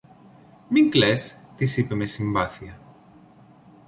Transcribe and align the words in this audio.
Μην 0.67 0.89
κλαις, 0.91 1.37
της 1.57 1.77
είπε 1.77 1.95
με 1.95 2.05
συμπάθεια. 2.05 2.79